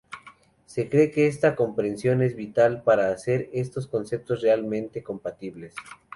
[0.65, 5.75] Se cree que esta comprensión es vital para hacer estos conceptos realmente compatibles.